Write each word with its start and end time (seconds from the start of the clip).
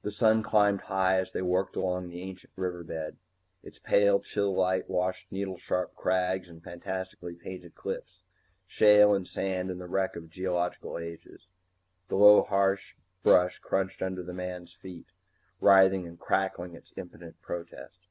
The 0.00 0.10
sun 0.10 0.42
climbed 0.42 0.80
high 0.80 1.18
as 1.20 1.32
they 1.32 1.42
worked 1.42 1.76
along 1.76 2.08
the 2.08 2.22
ancient 2.22 2.54
river 2.56 2.82
bed. 2.82 3.18
Its 3.62 3.78
pale 3.78 4.18
chill 4.20 4.54
light 4.54 4.88
washed 4.88 5.30
needle 5.30 5.58
sharp 5.58 5.94
crags 5.94 6.48
and 6.48 6.64
fantastically 6.64 7.34
painted 7.34 7.74
cliffs, 7.74 8.24
shale 8.66 9.12
and 9.12 9.28
sand 9.28 9.70
and 9.70 9.78
the 9.78 9.86
wreck 9.86 10.16
of 10.16 10.30
geological 10.30 10.96
ages. 10.98 11.46
The 12.08 12.16
low 12.16 12.40
harsh 12.42 12.94
brush 13.22 13.58
crunched 13.58 14.00
under 14.00 14.22
the 14.22 14.32
man's 14.32 14.72
feet, 14.72 15.12
writhing 15.60 16.06
and 16.06 16.18
crackling 16.18 16.74
its 16.74 16.94
impotent 16.96 17.38
protest. 17.42 18.06